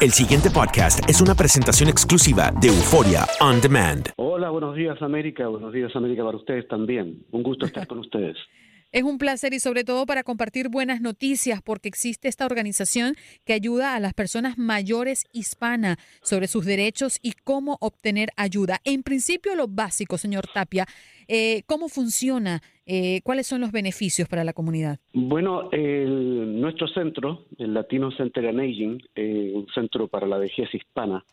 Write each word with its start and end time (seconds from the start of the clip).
El 0.00 0.12
siguiente 0.12 0.48
podcast 0.48 1.00
es 1.10 1.20
una 1.20 1.34
presentación 1.34 1.88
exclusiva 1.88 2.52
de 2.60 2.68
Euforia 2.68 3.26
On 3.40 3.60
Demand. 3.60 4.10
Hola, 4.14 4.48
buenos 4.50 4.76
días 4.76 5.02
América, 5.02 5.48
buenos 5.48 5.72
días 5.72 5.90
América 5.96 6.22
para 6.24 6.36
ustedes 6.36 6.68
también. 6.68 7.26
Un 7.32 7.42
gusto 7.42 7.66
estar 7.66 7.84
con 7.88 7.98
ustedes. 7.98 8.36
Es 8.90 9.02
un 9.02 9.18
placer 9.18 9.52
y 9.52 9.60
sobre 9.60 9.84
todo 9.84 10.06
para 10.06 10.22
compartir 10.22 10.70
buenas 10.70 11.02
noticias 11.02 11.60
porque 11.60 11.90
existe 11.90 12.26
esta 12.26 12.46
organización 12.46 13.16
que 13.44 13.52
ayuda 13.52 13.94
a 13.94 14.00
las 14.00 14.14
personas 14.14 14.56
mayores 14.56 15.26
hispanas 15.30 15.98
sobre 16.22 16.48
sus 16.48 16.64
derechos 16.64 17.18
y 17.20 17.32
cómo 17.32 17.76
obtener 17.82 18.30
ayuda. 18.36 18.80
En 18.84 19.02
principio 19.02 19.54
lo 19.56 19.68
básico, 19.68 20.16
señor 20.16 20.46
Tapia, 20.54 20.86
eh, 21.28 21.62
¿cómo 21.66 21.88
funciona? 21.88 22.60
Eh, 22.86 23.20
¿Cuáles 23.22 23.46
son 23.46 23.60
los 23.60 23.70
beneficios 23.70 24.28
para 24.28 24.44
la 24.44 24.52
comunidad? 24.52 24.98
Bueno, 25.12 25.68
nuestro 25.72 26.88
centro, 26.88 27.44
el 27.58 27.74
Latino 27.74 28.10
Center 28.10 28.46
and 28.46 28.60
Aging, 28.60 29.02
eh, 29.14 29.52
un 29.54 29.66
centro 29.74 30.08
para 30.08 30.26
la 30.26 30.38
vejez 30.38 30.74
hispana, 30.74 31.24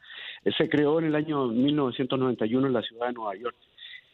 se 0.58 0.70
creó 0.70 1.00
en 1.00 1.06
el 1.06 1.16
año 1.16 1.48
1991 1.48 2.68
en 2.68 2.74
la 2.74 2.82
ciudad 2.82 3.08
de 3.08 3.14
Nueva 3.14 3.36
York 3.36 3.56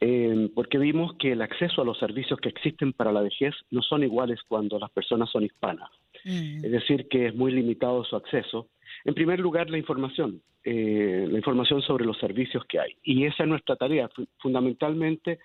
eh, 0.04 0.50
porque 0.56 0.80
vimos 0.80 1.14
que 1.18 1.34
el 1.34 1.44
acceso 1.44 1.84
a 1.84 1.86
los 1.86 2.00
servicios 2.00 2.40
que 2.40 2.50
existen 2.50 2.92
para 2.92 3.12
la 3.12 3.22
vejez 3.22 3.54
no 3.70 3.84
son 3.84 4.04
iguales 4.04 4.40
cuando 4.48 4.80
las 4.80 4.90
personas 4.90 5.30
son 5.30 5.44
hispanas. 5.44 5.92
Mm. 6.26 6.66
Es 6.66 6.72
decir, 6.72 7.08
que 7.08 7.28
es 7.28 7.36
muy 7.36 7.52
limitado 7.52 8.04
su 8.04 8.16
acceso. 8.16 8.68
En 9.06 9.14
primer 9.14 9.40
lugar, 9.40 9.70
la 9.70 9.78
información, 9.78 10.42
eh, 10.64 11.28
la 11.30 11.38
información 11.38 11.84
sobre 11.84 12.06
los 12.06 12.18
servicios 12.18 12.66
que 12.66 12.80
hay. 12.80 12.98
Y 13.04 13.26
esa 13.26 13.44
es 13.44 13.50
nuestra 13.50 13.76
tarea. 13.76 14.10
Fundamentalmente 14.40 15.38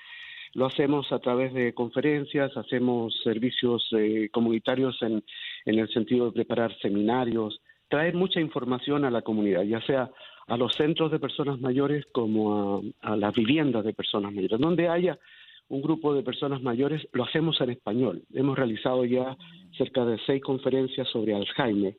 lo 0.56 0.64
hacemos 0.64 1.12
a 1.12 1.18
través 1.18 1.52
de 1.52 1.74
conferencias, 1.74 2.56
hacemos 2.56 3.14
servicios 3.22 3.86
eh, 3.92 4.30
comunitarios 4.32 4.96
en, 5.02 5.22
en 5.66 5.78
el 5.78 5.86
sentido 5.90 6.24
de 6.24 6.32
preparar 6.32 6.74
seminarios, 6.80 7.60
traer 7.88 8.14
mucha 8.14 8.40
información 8.40 9.04
a 9.04 9.10
la 9.10 9.20
comunidad, 9.20 9.64
ya 9.64 9.82
sea 9.82 10.10
a 10.46 10.56
los 10.56 10.74
centros 10.74 11.12
de 11.12 11.18
personas 11.18 11.60
mayores 11.60 12.06
como 12.10 12.82
a, 13.02 13.16
las 13.16 13.34
viviendas 13.34 13.84
de 13.84 13.92
personas 13.92 14.32
mayores. 14.32 14.58
Donde 14.58 14.88
haya 14.88 15.18
un 15.68 15.82
grupo 15.82 16.14
de 16.14 16.22
personas 16.22 16.62
mayores, 16.62 17.06
lo 17.12 17.24
hacemos 17.24 17.60
en 17.60 17.70
español. 17.70 18.22
Hemos 18.32 18.56
realizado 18.56 19.04
ya 19.04 19.36
cerca 19.76 20.06
de 20.06 20.18
seis 20.24 20.42
conferencias 20.42 21.06
sobre 21.08 21.34
Alzheimer. 21.34 21.98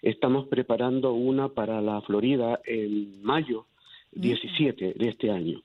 Estamos 0.00 0.46
preparando 0.48 1.12
una 1.12 1.50
para 1.50 1.82
la 1.82 2.00
Florida 2.00 2.60
en 2.64 3.22
mayo 3.22 3.66
17 4.14 4.94
de 4.94 5.08
este 5.08 5.30
año. 5.30 5.60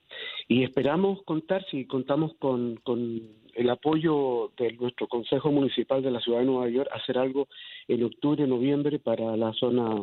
Y 0.48 0.64
esperamos 0.64 1.22
contar, 1.24 1.64
si 1.70 1.84
contamos 1.86 2.32
con, 2.38 2.76
con 2.76 3.22
el 3.54 3.70
apoyo 3.70 4.52
de 4.56 4.72
nuestro 4.72 5.06
Consejo 5.06 5.50
Municipal 5.50 6.02
de 6.02 6.10
la 6.10 6.20
Ciudad 6.20 6.40
de 6.40 6.46
Nueva 6.46 6.68
York, 6.68 6.90
hacer 6.92 7.18
algo 7.18 7.48
en 7.88 8.04
octubre, 8.04 8.46
noviembre 8.46 8.98
para 8.98 9.36
la 9.36 9.52
zona 9.52 10.02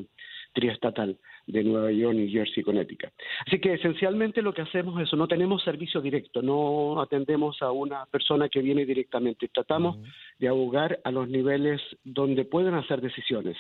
triestatal 0.53 1.17
de 1.45 1.63
Nueva 1.63 1.91
York, 1.91 2.15
New 2.15 2.29
Jersey, 2.29 2.63
Connecticut. 2.63 3.11
Así 3.45 3.59
que 3.59 3.73
esencialmente 3.73 4.41
lo 4.41 4.53
que 4.53 4.63
hacemos 4.63 4.99
es 4.99 5.07
eso, 5.07 5.15
no 5.15 5.27
tenemos 5.27 5.63
servicio 5.63 6.01
directo, 6.01 6.41
no 6.41 7.01
atendemos 7.01 7.61
a 7.61 7.71
una 7.71 8.05
persona 8.07 8.49
que 8.49 8.61
viene 8.61 8.85
directamente, 8.85 9.47
tratamos 9.47 9.97
de 10.39 10.47
abogar 10.47 10.99
a 11.03 11.11
los 11.11 11.29
niveles 11.29 11.81
donde 12.03 12.43
pueden 12.45 12.73
hacer 12.73 13.01
decisiones. 13.01 13.57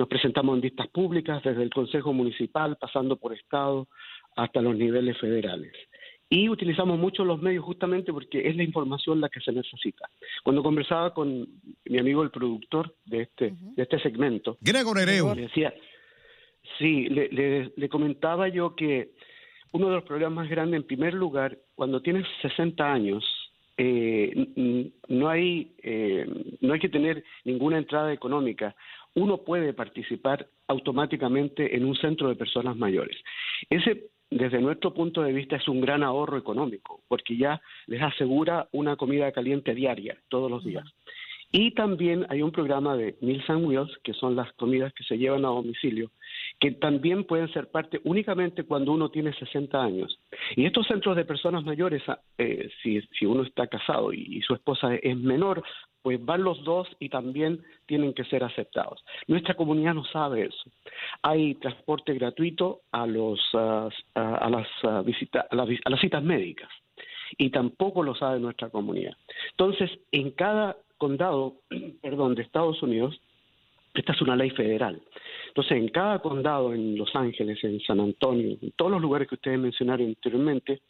Nos 0.00 0.08
presentamos 0.08 0.56
en 0.56 0.62
vistas 0.62 0.88
públicas, 0.88 1.42
desde 1.44 1.62
el 1.62 1.70
Consejo 1.70 2.12
Municipal, 2.12 2.76
pasando 2.80 3.16
por 3.16 3.32
Estado, 3.32 3.86
hasta 4.34 4.60
los 4.60 4.74
niveles 4.74 5.18
federales. 5.18 5.72
Y 6.28 6.48
utilizamos 6.48 6.98
mucho 6.98 7.24
los 7.24 7.42
medios 7.42 7.64
justamente 7.64 8.12
porque 8.12 8.48
es 8.48 8.56
la 8.56 8.62
información 8.62 9.20
la 9.20 9.28
que 9.28 9.40
se 9.40 9.52
necesita. 9.52 10.08
Cuando 10.42 10.62
conversaba 10.62 11.12
con 11.12 11.46
mi 11.84 11.98
amigo 11.98 12.22
el 12.22 12.30
productor 12.30 12.94
de 13.04 13.22
este, 13.22 13.54
de 13.76 13.82
este 13.82 13.98
segmento, 14.00 14.56
Gregor 14.60 14.98
decía, 15.36 15.74
Sí, 16.78 17.08
le, 17.08 17.88
comentaba 17.88 18.48
yo 18.48 18.74
que 18.74 19.10
uno 19.72 19.88
de 19.88 19.94
los 19.96 20.04
problemas 20.04 20.34
más 20.34 20.48
grandes, 20.48 20.80
en 20.80 20.86
primer 20.86 21.14
lugar, 21.14 21.58
cuando 21.74 22.00
tienes 22.00 22.26
60 22.42 22.92
años, 22.92 23.24
eh, 23.76 24.90
no 25.08 25.28
hay 25.28 25.72
eh, 25.82 26.26
no 26.60 26.74
hay 26.74 26.80
que 26.80 26.88
tener 26.88 27.24
ninguna 27.44 27.78
entrada 27.78 28.12
económica. 28.12 28.74
Uno 29.14 29.38
puede 29.38 29.72
participar 29.72 30.46
automáticamente 30.68 31.76
en 31.76 31.84
un 31.84 31.96
centro 31.96 32.28
de 32.28 32.36
personas 32.36 32.76
mayores. 32.76 33.16
Ese, 33.68 34.10
desde 34.30 34.60
nuestro 34.60 34.94
punto 34.94 35.22
de 35.22 35.32
vista, 35.32 35.56
es 35.56 35.68
un 35.68 35.80
gran 35.80 36.02
ahorro 36.02 36.38
económico, 36.38 37.00
porque 37.08 37.36
ya 37.36 37.60
les 37.86 38.02
asegura 38.02 38.68
una 38.72 38.96
comida 38.96 39.32
caliente 39.32 39.74
diaria, 39.74 40.16
todos 40.28 40.50
los 40.50 40.64
días. 40.64 40.84
Y 41.52 41.72
también 41.72 42.26
hay 42.28 42.42
un 42.42 42.52
programa 42.52 42.96
de 42.96 43.16
Meals 43.20 43.48
and 43.50 43.66
Wheels, 43.66 43.98
que 44.04 44.14
son 44.14 44.36
las 44.36 44.52
comidas 44.52 44.92
que 44.92 45.02
se 45.02 45.18
llevan 45.18 45.44
a 45.44 45.48
domicilio, 45.48 46.12
que 46.60 46.70
también 46.72 47.24
pueden 47.24 47.52
ser 47.52 47.68
parte 47.70 48.00
únicamente 48.04 48.62
cuando 48.62 48.92
uno 48.92 49.10
tiene 49.10 49.32
60 49.32 49.82
años. 49.82 50.16
Y 50.54 50.64
estos 50.64 50.86
centros 50.86 51.16
de 51.16 51.24
personas 51.24 51.64
mayores, 51.64 52.02
eh, 52.38 52.70
si, 52.82 53.26
uno 53.26 53.42
está 53.42 53.66
casado 53.66 54.12
y, 54.12 54.40
su 54.42 54.54
esposa 54.54 54.94
es 54.94 55.16
menor, 55.16 55.64
pues 56.02 56.24
van 56.24 56.42
los 56.42 56.62
dos 56.64 56.88
y 56.98 57.08
también 57.08 57.62
tienen 57.86 58.14
que 58.14 58.24
ser 58.24 58.44
aceptados. 58.44 59.04
Nuestra 59.26 59.54
comunidad 59.54 59.94
no 59.94 60.04
sabe 60.04 60.46
eso. 60.46 60.70
Hay 61.22 61.54
transporte 61.56 62.14
gratuito 62.14 62.82
a, 62.92 63.06
los, 63.06 63.40
ah, 63.54 63.88
a, 64.14 64.50
las, 64.50 64.66
a, 64.84 64.98
a 65.00 65.90
las 65.90 66.00
citas 66.00 66.22
médicas 66.22 66.70
y 67.38 67.50
tampoco 67.50 68.02
lo 68.02 68.14
sabe 68.14 68.40
nuestra 68.40 68.70
comunidad. 68.70 69.14
Entonces, 69.50 69.90
en 70.12 70.30
cada 70.32 70.76
condado, 70.98 71.56
perdón, 72.02 72.34
de 72.34 72.42
Estados 72.42 72.82
Unidos, 72.82 73.20
esta 73.94 74.12
es 74.12 74.22
una 74.22 74.36
ley 74.36 74.50
federal. 74.50 75.00
Entonces, 75.48 75.72
en 75.72 75.88
cada 75.88 76.20
condado, 76.20 76.72
en 76.72 76.96
Los 76.96 77.14
Ángeles, 77.16 77.62
en 77.64 77.80
San 77.80 78.00
Antonio, 78.00 78.56
en 78.60 78.70
todos 78.72 78.92
los 78.92 79.00
lugares 79.00 79.28
que 79.28 79.34
ustedes 79.34 79.58
mencionaron 79.58 80.06
anteriormente, 80.06 80.80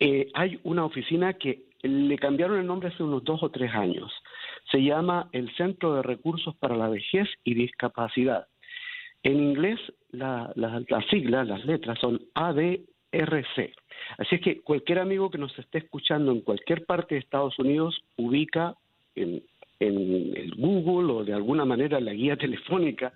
eh, 0.00 0.28
hay 0.34 0.58
una 0.64 0.84
oficina 0.84 1.34
que 1.34 1.69
le 1.82 2.18
cambiaron 2.18 2.58
el 2.58 2.66
nombre 2.66 2.88
hace 2.88 3.02
unos 3.02 3.24
dos 3.24 3.42
o 3.42 3.50
tres 3.50 3.72
años. 3.74 4.12
Se 4.70 4.82
llama 4.82 5.28
el 5.32 5.54
Centro 5.56 5.94
de 5.94 6.02
Recursos 6.02 6.54
para 6.56 6.76
la 6.76 6.88
Vejez 6.88 7.28
y 7.44 7.54
Discapacidad. 7.54 8.46
En 9.22 9.36
inglés, 9.36 9.78
la, 10.10 10.52
la, 10.56 10.82
las 10.88 11.06
siglas, 11.06 11.46
las 11.46 11.64
letras 11.64 11.98
son 11.98 12.20
ADRC. 12.34 13.74
Así 14.18 14.36
es 14.36 14.40
que 14.40 14.60
cualquier 14.60 14.98
amigo 14.98 15.30
que 15.30 15.38
nos 15.38 15.56
esté 15.58 15.78
escuchando 15.78 16.32
en 16.32 16.40
cualquier 16.40 16.84
parte 16.84 17.14
de 17.14 17.20
Estados 17.20 17.58
Unidos 17.58 18.02
ubica 18.16 18.74
en, 19.14 19.42
el 19.78 20.54
Google 20.58 21.12
o 21.12 21.24
de 21.24 21.32
alguna 21.32 21.64
manera 21.64 22.00
la 22.00 22.12
guía 22.12 22.36
telefónica 22.38 23.12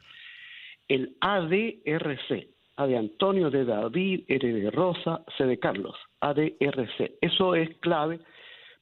el 0.88 1.16
ADRC, 1.20 2.48
A 2.76 2.86
de 2.86 2.96
Antonio, 2.96 3.50
de 3.50 3.64
David, 3.64 4.24
R 4.28 4.52
de 4.52 4.70
Rosa, 4.70 5.24
C 5.36 5.44
de 5.44 5.58
Carlos, 5.58 5.96
ADRC. 6.20 7.12
Eso 7.20 7.54
es 7.54 7.76
clave 7.78 8.20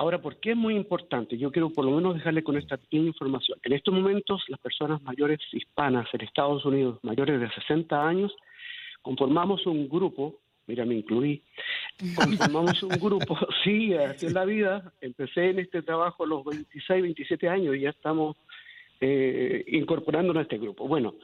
Ahora, 0.00 0.18
¿por 0.18 0.40
qué 0.40 0.52
es 0.52 0.56
muy 0.56 0.76
importante? 0.76 1.36
Yo 1.36 1.52
quiero 1.52 1.68
por 1.68 1.84
lo 1.84 1.90
menos 1.90 2.14
dejarle 2.14 2.42
con 2.42 2.56
esta 2.56 2.80
información. 2.90 3.58
En 3.62 3.74
estos 3.74 3.92
momentos, 3.92 4.42
las 4.48 4.58
personas 4.58 5.02
mayores 5.02 5.40
hispanas 5.52 6.08
en 6.14 6.22
Estados 6.22 6.64
Unidos, 6.64 6.98
mayores 7.02 7.38
de 7.38 7.50
60 7.50 8.08
años, 8.08 8.34
conformamos 9.02 9.66
un 9.66 9.90
grupo, 9.90 10.40
mira, 10.66 10.86
me 10.86 10.94
incluí, 10.94 11.42
conformamos 12.16 12.82
un 12.82 12.98
grupo, 12.98 13.36
sí, 13.62 13.92
así 13.92 14.24
es 14.24 14.32
la 14.32 14.46
vida. 14.46 14.90
Empecé 15.02 15.50
en 15.50 15.58
este 15.58 15.82
trabajo 15.82 16.24
a 16.24 16.28
los 16.28 16.46
26, 16.46 17.02
27 17.02 17.48
años 17.50 17.76
y 17.76 17.80
ya 17.80 17.90
estamos 17.90 18.38
eh, 19.02 19.62
incorporándonos 19.66 20.40
a 20.40 20.44
este 20.44 20.56
grupo. 20.56 20.88
Bueno, 20.88 21.16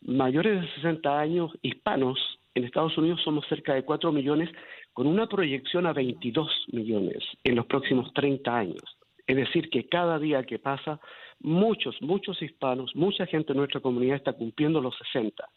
mayores 0.00 0.62
de 0.62 0.74
60 0.76 1.20
años 1.20 1.52
hispanos 1.60 2.33
en 2.54 2.64
Estados 2.64 2.96
Unidos 2.96 3.20
somos 3.22 3.46
cerca 3.48 3.74
de 3.74 3.84
4 3.84 4.12
millones, 4.12 4.48
con 4.92 5.06
una 5.06 5.26
proyección 5.26 5.86
a 5.86 5.92
22 5.92 6.66
millones 6.72 7.22
en 7.42 7.56
los 7.56 7.66
próximos 7.66 8.12
30 8.14 8.56
años. 8.56 8.98
Es 9.26 9.36
decir, 9.36 9.70
que 9.70 9.88
cada 9.88 10.18
día 10.18 10.44
que 10.44 10.58
pasa, 10.58 11.00
muchos, 11.40 12.00
muchos 12.00 12.40
hispanos, 12.42 12.94
mucha 12.94 13.26
gente 13.26 13.52
en 13.52 13.58
nuestra 13.58 13.80
comunidad 13.80 14.16
está 14.16 14.34
cumpliendo 14.34 14.80
los 14.80 14.96
60. 15.12 15.48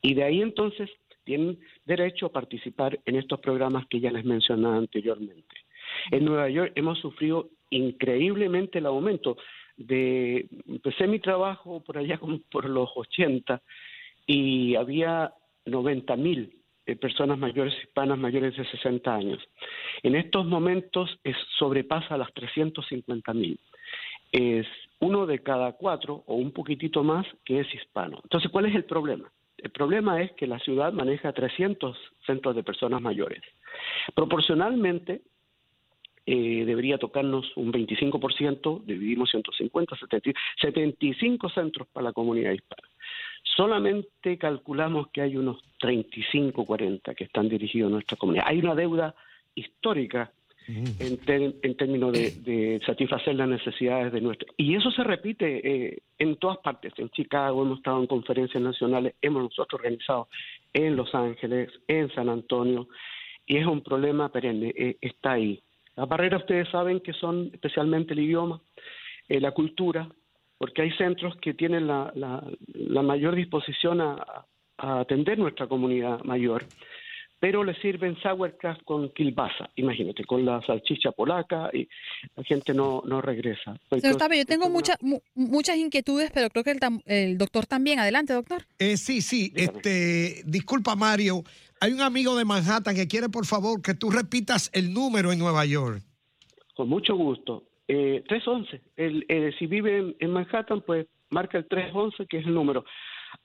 Y 0.00 0.14
de 0.14 0.24
ahí 0.24 0.40
entonces 0.40 0.90
tienen 1.24 1.58
derecho 1.84 2.26
a 2.26 2.32
participar 2.32 2.98
en 3.04 3.16
estos 3.16 3.40
programas 3.40 3.86
que 3.86 4.00
ya 4.00 4.10
les 4.10 4.24
mencionaba 4.24 4.76
anteriormente. 4.76 5.56
En 6.10 6.24
Nueva 6.24 6.48
York 6.48 6.72
hemos 6.76 6.98
sufrido 7.00 7.50
increíblemente 7.70 8.78
el 8.78 8.86
aumento 8.86 9.36
de 9.76 10.48
empecé 10.66 11.06
mi 11.06 11.18
trabajo 11.18 11.82
por 11.84 11.98
allá 11.98 12.16
como 12.18 12.38
por 12.50 12.68
los 12.68 12.90
80 12.94 13.60
y 14.26 14.74
había 14.76 15.32
90 15.66 16.16
mil 16.16 16.56
eh, 16.86 16.96
personas 16.96 17.38
mayores 17.38 17.74
hispanas 17.82 18.18
mayores 18.18 18.56
de 18.56 18.64
60 18.64 19.14
años. 19.14 19.42
En 20.02 20.14
estos 20.14 20.46
momentos 20.46 21.18
sobrepasa 21.58 22.16
las 22.16 22.32
350 22.32 23.34
mil. 23.34 23.58
Es 24.32 24.66
uno 25.00 25.26
de 25.26 25.42
cada 25.42 25.72
cuatro 25.72 26.22
o 26.26 26.36
un 26.36 26.52
poquitito 26.52 27.02
más 27.02 27.26
que 27.44 27.60
es 27.60 27.74
hispano. 27.74 28.20
Entonces, 28.22 28.50
¿cuál 28.50 28.66
es 28.66 28.74
el 28.74 28.84
problema? 28.84 29.30
El 29.58 29.70
problema 29.70 30.22
es 30.22 30.32
que 30.32 30.46
la 30.46 30.58
ciudad 30.58 30.92
maneja 30.92 31.32
300 31.32 31.96
centros 32.26 32.54
de 32.54 32.62
personas 32.62 33.00
mayores. 33.00 33.42
Proporcionalmente, 34.14 35.22
eh, 36.24 36.64
debería 36.64 36.98
tocarnos 36.98 37.56
un 37.56 37.72
25%, 37.72 38.82
dividimos 38.84 39.30
150, 39.30 39.96
75 40.60 41.48
centros 41.50 41.88
para 41.88 42.04
la 42.04 42.12
comunidad 42.12 42.52
hispana. 42.52 42.88
Solamente 43.56 44.36
calculamos 44.36 45.08
que 45.08 45.22
hay 45.22 45.36
unos 45.36 45.62
35, 45.80 46.64
40 46.64 47.14
que 47.14 47.24
están 47.24 47.48
dirigidos 47.48 47.88
a 47.88 47.94
nuestra 47.94 48.16
comunidad. 48.16 48.44
Hay 48.46 48.58
una 48.58 48.74
deuda 48.74 49.14
histórica 49.54 50.30
en, 50.68 51.76
términos 51.76 52.12
de, 52.12 52.80
satisfacer 52.84 53.34
las 53.36 53.48
necesidades 53.48 54.12
de 54.12 54.20
nuestro. 54.20 54.52
Y 54.56 54.74
eso 54.74 54.90
se 54.90 55.04
repite 55.04 55.60
eh, 55.64 56.02
en 56.18 56.36
todas 56.36 56.58
partes. 56.58 56.92
En 56.98 57.08
Chicago 57.10 57.62
hemos 57.62 57.78
estado 57.78 58.00
en 58.00 58.06
conferencias 58.06 58.62
nacionales, 58.62 59.14
hemos 59.22 59.44
nosotros 59.44 59.80
organizado 59.80 60.28
en 60.72 60.96
Los 60.96 61.14
Ángeles, 61.14 61.70
en 61.86 62.12
San 62.14 62.28
Antonio, 62.28 62.88
y 63.46 63.56
es 63.56 63.66
un 63.66 63.80
problema 63.80 64.28
perenne, 64.28 64.74
eh, 64.76 64.96
está 65.00 65.32
ahí. 65.32 65.62
Las 65.94 66.08
barreras 66.08 66.42
ustedes 66.42 66.68
saben 66.68 67.00
que 67.00 67.12
son 67.12 67.50
especialmente 67.52 68.12
el 68.12 68.20
idioma, 68.20 68.60
eh, 69.28 69.40
la 69.40 69.52
cultura, 69.52 70.08
porque 70.58 70.82
hay 70.82 70.90
centros 70.92 71.36
que 71.40 71.54
tienen 71.54 71.86
la, 71.86 72.12
la, 72.14 73.02
mayor 73.02 73.34
disposición 73.34 74.00
a, 74.00 74.44
atender 74.78 75.38
nuestra 75.38 75.66
comunidad 75.66 76.22
mayor, 76.24 76.66
pero 77.40 77.64
le 77.64 77.74
sirven 77.80 78.16
sauerkraut 78.20 78.82
con 78.84 79.08
kilbasa, 79.10 79.70
imagínate, 79.76 80.24
con 80.24 80.44
la 80.44 80.60
salchicha 80.66 81.12
polaca 81.12 81.70
y 81.72 81.88
la 82.34 82.42
gente 82.44 82.74
no, 82.74 83.02
no 83.06 83.22
regresa. 83.22 83.78
Señor 83.90 84.16
Tabe, 84.16 84.38
yo 84.38 84.44
tengo 84.44 84.68
muchas 84.68 84.98
muchas 85.34 85.76
inquietudes, 85.76 86.30
pero 86.32 86.50
creo 86.50 86.64
que 86.64 86.72
el, 86.72 86.78
el, 87.06 87.38
doctor 87.38 87.66
también. 87.66 87.98
Adelante, 87.98 88.34
doctor. 88.34 88.64
Eh, 88.78 88.96
sí, 88.96 89.22
sí. 89.22 89.52
Este, 89.54 90.42
disculpa, 90.44 90.94
Mario. 90.94 91.42
Hay 91.80 91.92
un 91.92 92.00
amigo 92.00 92.36
de 92.36 92.44
Manhattan 92.44 92.94
que 92.94 93.06
quiere, 93.06 93.28
por 93.28 93.46
favor, 93.46 93.82
que 93.82 93.94
tú 93.94 94.10
repitas 94.10 94.70
el 94.72 94.92
número 94.92 95.32
en 95.32 95.38
Nueva 95.38 95.64
York. 95.66 96.02
Con 96.74 96.88
mucho 96.88 97.14
gusto. 97.16 97.64
Eh, 97.88 98.22
311. 98.28 98.80
El, 98.96 99.24
eh, 99.28 99.52
si 99.58 99.66
vive 99.66 100.14
en, 100.18 100.30
Manhattan, 100.30 100.82
pues 100.82 101.06
marca 101.30 101.58
el 101.58 101.66
311, 101.66 102.26
que 102.26 102.38
es 102.38 102.46
el 102.46 102.54
número. 102.54 102.84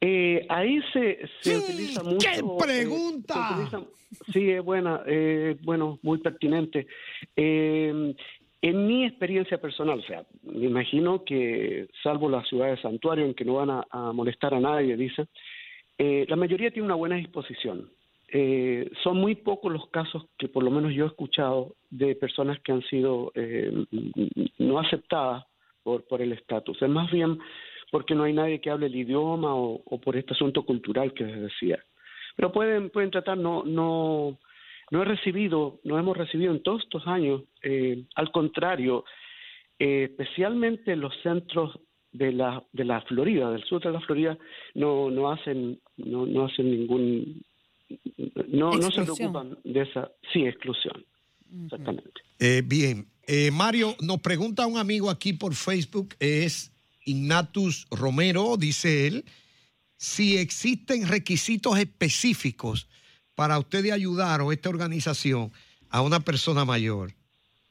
Eh, 0.01 0.45
ahí 0.49 0.81
se, 0.93 1.19
se 1.41 1.57
utiliza 1.57 2.03
mucho. 2.03 2.19
¡Qué 2.19 2.39
eh, 2.39 2.43
pregunta! 2.57 3.85
sí, 4.31 4.49
es 4.49 4.63
buena, 4.63 5.03
eh, 5.05 5.57
bueno, 5.61 5.99
muy 6.01 6.19
pertinente. 6.19 6.87
Eh, 7.35 8.15
en 8.61 8.87
mi 8.87 9.05
experiencia 9.05 9.59
personal, 9.59 9.99
o 9.99 10.03
sea, 10.03 10.23
me 10.43 10.65
imagino 10.65 11.23
que, 11.23 11.87
salvo 12.03 12.29
la 12.29 12.43
ciudad 12.43 12.67
de 12.67 12.81
Santuario, 12.81 13.25
en 13.25 13.33
que 13.33 13.45
no 13.45 13.55
van 13.55 13.69
a, 13.69 14.13
molestar 14.13 14.53
a 14.53 14.59
nadie, 14.59 14.97
dice, 14.97 15.27
la 15.97 16.35
mayoría 16.35 16.71
tiene 16.71 16.85
una 16.85 16.95
buena 16.95 17.15
disposición. 17.15 17.89
son 19.01 19.17
muy 19.17 19.35
pocos 19.35 19.71
los 19.71 19.87
casos 19.89 20.25
que 20.37 20.49
por 20.49 20.63
lo 20.63 20.71
menos 20.71 20.93
yo 20.93 21.05
he 21.05 21.07
escuchado 21.07 21.75
de 21.89 22.15
personas 22.15 22.59
que 22.59 22.73
han 22.73 22.81
sido 22.83 23.31
no 24.57 24.79
aceptadas 24.79 25.45
por, 25.81 26.05
por 26.05 26.21
el 26.21 26.33
estatus. 26.33 26.81
Es 26.81 26.89
más 26.89 27.09
bien 27.11 27.39
porque 27.91 28.15
no 28.15 28.23
hay 28.23 28.33
nadie 28.33 28.61
que 28.61 28.69
hable 28.69 28.87
el 28.87 28.95
idioma 28.95 29.53
o, 29.53 29.99
por 30.01 30.15
este 30.15 30.33
asunto 30.33 30.63
cultural 30.63 31.13
que 31.13 31.25
les 31.25 31.41
decía. 31.41 31.83
Pero 32.35 32.51
pueden, 32.51 32.89
pueden 32.89 33.11
tratar, 33.11 33.37
no, 33.37 33.63
no, 33.63 34.37
no 34.91 35.01
he 35.01 35.05
recibido, 35.05 35.79
no 35.83 35.97
hemos 35.97 36.15
recibido 36.15 36.51
en 36.53 36.63
todos 36.63 36.83
estos 36.83 37.05
años, 37.07 37.43
eh, 37.63 38.03
al 38.15 38.31
contrario, 38.31 39.05
eh, 39.77 40.07
especialmente 40.09 40.95
los 40.95 41.13
centros 41.21 41.79
de 42.11 42.31
la, 42.31 42.63
de 42.71 42.85
la 42.85 43.01
Florida, 43.01 43.51
del 43.51 43.63
sur 43.63 43.81
de 43.81 43.91
la 43.91 44.01
Florida, 44.01 44.37
no, 44.75 45.09
no 45.09 45.31
hacen, 45.31 45.79
no, 45.97 46.25
no 46.25 46.45
hacen 46.45 46.71
ningún, 46.71 47.43
no, 48.47 48.71
no 48.71 48.91
se 48.91 49.03
preocupan 49.03 49.57
de 49.63 49.81
esa, 49.81 50.11
sí, 50.31 50.45
exclusión, 50.45 51.03
exactamente. 51.65 52.21
Eh, 52.39 52.63
bien, 52.65 53.07
Mario, 53.53 53.95
nos 54.01 54.19
pregunta 54.21 54.65
un 54.65 54.77
amigo 54.77 55.09
aquí 55.09 55.33
por 55.33 55.53
Facebook, 55.53 56.15
es 56.19 56.71
Ignatus 57.09 57.87
Romero, 57.91 58.57
dice 58.57 59.07
él, 59.07 59.25
si 59.97 60.37
existen 60.37 61.07
requisitos 61.07 61.77
específicos 61.77 62.87
para 63.35 63.57
usted 63.57 63.91
ayudar 63.91 64.41
o 64.41 64.51
esta 64.51 64.69
organización 64.69 65.51
a 65.89 66.01
una 66.01 66.19
persona 66.19 66.65
mayor. 66.65 67.11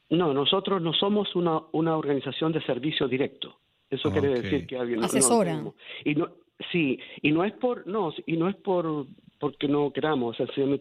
No, 0.09 0.33
nosotros 0.33 0.81
no 0.81 0.93
somos 0.93 1.35
una, 1.35 1.61
una 1.71 1.95
organización 1.95 2.51
de 2.51 2.61
servicio 2.63 3.07
directo. 3.07 3.59
Eso 3.89 4.11
quiere 4.11 4.29
decir 4.29 4.67
que 4.67 4.77
alguien 4.77 5.03
asesora. 5.03 5.63
y 6.05 6.15
no, 6.15 6.29
sí, 6.71 6.99
y 7.21 7.31
no 7.31 7.43
es 7.43 7.53
por 7.53 7.87
no, 7.87 8.13
y 8.25 8.37
no 8.37 8.49
es 8.49 8.55
por 8.55 9.07
porque 9.39 9.67
no 9.67 9.91
queramos, 9.91 10.39
ha 10.39 10.47
sido 10.47 10.79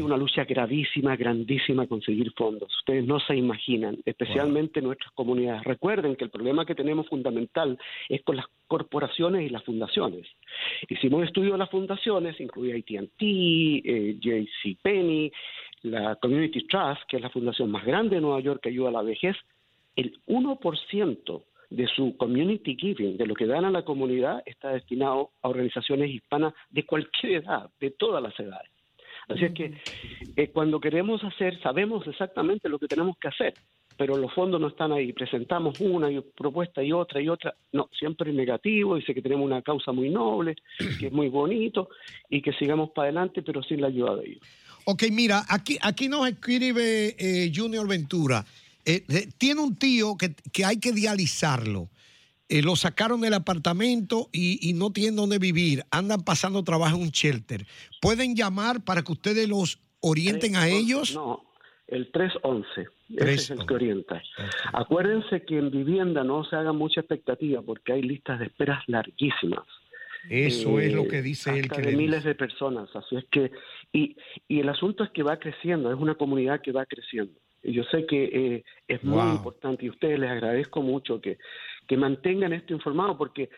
una 0.00 0.16
lucha 0.16 0.44
gravísima, 0.44 1.16
grandísima 1.16 1.86
conseguir 1.86 2.32
fondos. 2.36 2.70
Ustedes 2.80 3.04
no 3.06 3.18
se 3.18 3.34
imaginan, 3.34 3.98
especialmente 4.04 4.82
nuestras 4.82 5.10
comunidades. 5.12 5.64
Recuerden 5.64 6.14
que 6.16 6.24
el 6.24 6.30
problema 6.30 6.66
que 6.66 6.74
tenemos 6.74 7.08
fundamental 7.08 7.78
es 8.08 8.22
con 8.22 8.36
las 8.36 8.46
corporaciones 8.66 9.46
y 9.46 9.48
las 9.48 9.64
fundaciones. 9.64 10.26
Hicimos 10.88 11.20
un 11.20 11.26
estudio 11.26 11.52
de 11.52 11.58
las 11.58 11.70
fundaciones, 11.70 12.38
incluye 12.40 12.76
AT&T, 12.76 13.16
eh, 13.20 14.18
JCPenney, 14.20 15.32
la 15.82 16.16
Community 16.16 16.66
Trust, 16.66 17.02
que 17.08 17.16
es 17.16 17.22
la 17.22 17.30
fundación 17.30 17.70
más 17.70 17.84
grande 17.84 18.16
de 18.16 18.20
Nueva 18.20 18.40
York 18.40 18.60
que 18.62 18.68
ayuda 18.68 18.90
a 18.90 18.92
la 18.92 19.02
vejez. 19.02 19.36
El 19.96 20.18
1% 20.26 21.42
de 21.70 21.86
su 21.88 22.16
community 22.16 22.76
giving, 22.76 23.16
de 23.16 23.26
lo 23.26 23.34
que 23.34 23.46
dan 23.46 23.64
a 23.64 23.70
la 23.70 23.84
comunidad, 23.84 24.42
está 24.46 24.70
destinado 24.70 25.32
a 25.42 25.48
organizaciones 25.48 26.10
hispanas 26.10 26.54
de 26.70 26.84
cualquier 26.84 27.44
edad, 27.44 27.70
de 27.80 27.90
todas 27.90 28.22
las 28.22 28.38
edades. 28.40 28.70
Así 29.28 29.44
es 29.44 29.52
que 29.52 29.74
eh, 30.36 30.48
cuando 30.48 30.80
queremos 30.80 31.22
hacer, 31.22 31.60
sabemos 31.60 32.06
exactamente 32.06 32.68
lo 32.68 32.78
que 32.78 32.88
tenemos 32.88 33.16
que 33.18 33.28
hacer, 33.28 33.54
pero 33.96 34.16
los 34.16 34.32
fondos 34.32 34.58
no 34.58 34.68
están 34.68 34.92
ahí. 34.92 35.12
Presentamos 35.12 35.78
una 35.80 36.08
propuesta 36.34 36.82
y 36.82 36.92
otra 36.92 37.20
y 37.20 37.28
otra. 37.28 37.54
No, 37.72 37.90
siempre 37.98 38.30
es 38.30 38.36
negativo, 38.36 38.96
dice 38.96 39.12
que 39.12 39.20
tenemos 39.20 39.44
una 39.44 39.60
causa 39.60 39.92
muy 39.92 40.08
noble, 40.08 40.56
que 40.98 41.08
es 41.08 41.12
muy 41.12 41.28
bonito 41.28 41.90
y 42.30 42.40
que 42.40 42.52
sigamos 42.54 42.90
para 42.90 43.08
adelante, 43.08 43.42
pero 43.42 43.62
sin 43.62 43.82
la 43.82 43.88
ayuda 43.88 44.16
de 44.16 44.30
ellos. 44.30 44.42
Ok, 44.86 45.02
mira, 45.12 45.42
aquí, 45.50 45.76
aquí 45.82 46.08
nos 46.08 46.26
escribe 46.26 47.14
eh, 47.18 47.52
Junior 47.54 47.86
Ventura. 47.86 48.42
Eh, 48.88 49.04
eh, 49.10 49.28
tiene 49.36 49.60
un 49.60 49.76
tío 49.76 50.16
que, 50.16 50.64
hay 50.64 50.80
que 50.80 50.92
dializarlo. 50.92 51.90
eh, 52.48 52.62
lo 52.62 52.74
sacaron 52.74 53.20
del 53.20 53.34
apartamento 53.34 54.30
y, 54.32 54.72
no 54.72 54.90
tienen 54.90 55.16
dónde 55.16 55.38
vivir, 55.38 55.84
andan 55.90 56.22
pasando 56.24 56.64
trabajo 56.64 56.96
en 56.96 57.02
un 57.02 57.10
shelter. 57.10 57.66
¿Pueden 58.00 58.34
llamar 58.34 58.82
para 58.82 59.02
que 59.02 59.12
ustedes 59.12 59.46
los 59.46 59.78
orienten 60.00 60.56
a 60.56 60.68
ellos? 60.68 61.14
No, 61.14 61.44
el 61.86 62.10
311. 62.10 62.86
Ese 63.18 63.34
es 63.34 63.50
el 63.50 63.66
que 63.66 63.74
orienta. 63.74 64.22
Acuérdense 64.72 65.42
que 65.44 65.58
en 65.58 65.70
vivienda 65.70 66.24
no 66.24 66.42
se 66.44 66.56
haga 66.56 66.72
mucha 66.72 67.02
expectativa 67.02 67.60
porque 67.60 67.92
hay 67.92 68.00
listas 68.00 68.38
de 68.38 68.46
esperas 68.46 68.82
larguísimas. 68.86 69.66
Eso 70.30 70.80
es 70.80 70.94
lo 70.94 71.06
que 71.06 71.20
dice 71.20 71.58
él. 71.58 71.68
Que 71.68 71.82
de 71.82 71.94
miles 71.94 72.24
de 72.24 72.34
personas. 72.34 72.88
Así 72.96 73.16
es 73.16 73.24
que, 73.30 73.50
y, 73.92 74.16
y 74.48 74.60
el 74.60 74.68
asunto 74.70 75.04
es 75.04 75.10
que 75.10 75.22
va 75.22 75.38
creciendo, 75.38 75.92
es 75.92 75.98
una 75.98 76.14
comunidad 76.14 76.62
que 76.62 76.72
va 76.72 76.86
creciendo. 76.86 77.38
Yo 77.62 77.82
sé 77.84 78.06
que 78.06 78.24
eh, 78.24 78.64
es 78.86 79.02
muy 79.04 79.20
importante 79.30 79.84
y 79.84 79.88
a 79.88 79.92
ustedes 79.92 80.18
les 80.18 80.30
agradezco 80.30 80.80
mucho 80.80 81.20
que, 81.20 81.38
que 81.86 81.96
mantengan 81.96 82.52
esto 82.52 82.72
informado 82.72 83.16
porque 83.16 83.50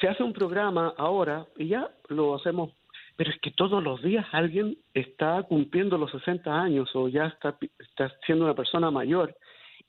se 0.00 0.08
hace 0.08 0.22
un 0.22 0.32
programa 0.32 0.94
ahora 0.96 1.46
y 1.56 1.68
ya 1.68 1.90
lo 2.08 2.34
hacemos, 2.34 2.72
pero 3.16 3.30
es 3.30 3.38
que 3.40 3.50
todos 3.50 3.82
los 3.82 4.02
días 4.02 4.26
alguien 4.32 4.76
está 4.94 5.42
cumpliendo 5.44 5.98
los 5.98 6.10
60 6.10 6.50
años 6.50 6.90
o 6.94 7.08
ya 7.08 7.26
está, 7.26 7.56
está 7.78 8.12
siendo 8.26 8.44
una 8.44 8.54
persona 8.54 8.90
mayor 8.90 9.36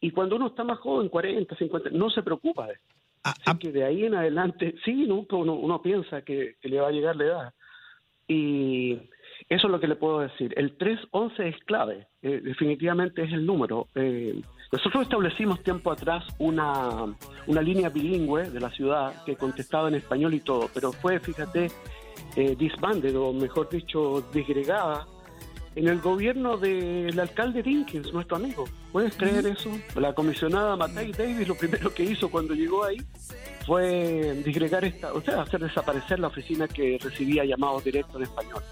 y 0.03 0.11
cuando 0.11 0.35
uno 0.35 0.47
está 0.47 0.65
más 0.65 0.79
joven, 0.79 1.07
40, 1.07 1.55
50, 1.55 1.89
no 1.91 2.09
se 2.09 2.21
preocupa 2.23 2.67
de 2.67 2.73
ah, 3.23 3.31
Así 3.31 3.41
ah. 3.45 3.57
que 3.57 3.71
de 3.71 3.85
ahí 3.85 4.03
en 4.03 4.15
adelante, 4.15 4.75
sí, 4.83 5.05
uno, 5.05 5.53
uno 5.53 5.81
piensa 5.81 6.23
que, 6.23 6.57
le 6.61 6.81
va 6.81 6.89
a 6.89 6.91
llegar 6.91 7.15
la 7.15 7.23
edad. 7.23 7.53
Y 8.27 8.99
eso 9.49 9.67
es 9.67 9.71
lo 9.71 9.79
que 9.79 9.87
le 9.87 9.95
puedo 9.95 10.19
decir. 10.19 10.53
El 10.57 10.77
311 10.77 11.47
es 11.47 11.55
clave, 11.65 12.07
eh, 12.21 12.41
definitivamente 12.43 13.23
es 13.23 13.31
el 13.33 13.45
número. 13.45 13.87
Eh, 13.95 14.41
nosotros 14.71 15.03
establecimos 15.03 15.61
tiempo 15.61 15.91
atrás 15.91 16.23
una, 16.39 17.05
una 17.47 17.61
línea 17.61 17.89
bilingüe 17.89 18.49
de 18.49 18.59
la 18.59 18.71
ciudad 18.71 19.23
que 19.23 19.35
contestaba 19.35 19.87
en 19.87 19.95
español 19.95 20.33
y 20.33 20.39
todo, 20.39 20.69
pero 20.73 20.91
fue, 20.91 21.19
fíjate, 21.19 21.67
eh, 22.35 22.55
disbanded, 22.57 23.15
o 23.17 23.33
mejor 23.33 23.69
dicho, 23.69 24.23
disgregada 24.33 25.05
en 25.75 25.87
el 25.87 25.99
gobierno 25.99 26.57
del 26.57 27.19
alcalde 27.19 27.63
Dinkins, 27.63 28.13
nuestro 28.13 28.37
amigo. 28.37 28.65
¿Puedes 28.91 29.15
creer 29.15 29.45
eso? 29.47 29.71
La 29.95 30.13
comisionada 30.13 30.75
Matei 30.75 31.11
Davis 31.11 31.47
lo 31.47 31.55
primero 31.55 31.93
que 31.93 32.03
hizo 32.03 32.29
cuando 32.29 32.53
llegó 32.53 32.83
ahí 32.83 32.97
fue 33.65 34.41
disgregar 34.45 34.85
esta, 34.85 35.13
o 35.13 35.21
sea, 35.21 35.41
hacer 35.41 35.61
desaparecer 35.61 36.19
la 36.19 36.27
oficina 36.27 36.67
que 36.67 36.97
recibía 37.01 37.45
llamados 37.45 37.83
directos 37.83 38.15
en 38.17 38.23
español. 38.23 38.63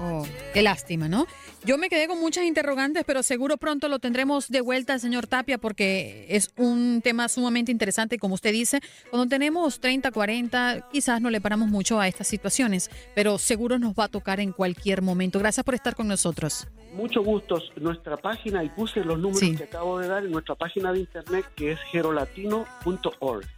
Oh, 0.00 0.24
qué 0.54 0.62
lástima, 0.62 1.08
¿no? 1.08 1.26
Yo 1.64 1.76
me 1.76 1.88
quedé 1.88 2.06
con 2.06 2.20
muchas 2.20 2.44
interrogantes, 2.44 3.02
pero 3.04 3.24
seguro 3.24 3.56
pronto 3.56 3.88
lo 3.88 3.98
tendremos 3.98 4.48
de 4.48 4.60
vuelta, 4.60 4.98
señor 5.00 5.26
Tapia, 5.26 5.58
porque 5.58 6.26
es 6.28 6.50
un 6.56 7.00
tema 7.02 7.28
sumamente 7.28 7.72
interesante. 7.72 8.18
Como 8.18 8.34
usted 8.34 8.52
dice, 8.52 8.80
cuando 9.10 9.28
tenemos 9.28 9.80
30, 9.80 10.12
40, 10.12 10.88
quizás 10.92 11.20
no 11.20 11.30
le 11.30 11.40
paramos 11.40 11.68
mucho 11.68 11.98
a 11.98 12.06
estas 12.06 12.28
situaciones, 12.28 12.90
pero 13.16 13.38
seguro 13.38 13.78
nos 13.80 13.94
va 13.94 14.04
a 14.04 14.08
tocar 14.08 14.38
en 14.38 14.52
cualquier 14.52 15.02
momento. 15.02 15.40
Gracias 15.40 15.64
por 15.64 15.74
estar 15.74 15.96
con 15.96 16.06
nosotros. 16.06 16.68
Mucho 16.94 17.22
gusto. 17.22 17.60
Nuestra 17.76 18.16
página, 18.16 18.62
y 18.62 18.68
puse 18.68 19.00
los 19.00 19.18
números 19.18 19.56
que 19.56 19.64
acabo 19.64 19.98
de 19.98 20.06
dar 20.06 20.24
en 20.24 20.30
nuestra 20.30 20.54
página 20.54 20.92
de 20.92 21.00
internet, 21.00 21.44
que 21.56 21.72
es 21.72 21.80
gerolatino.org. 21.90 23.57